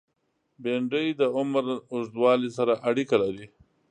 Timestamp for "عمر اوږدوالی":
1.37-2.49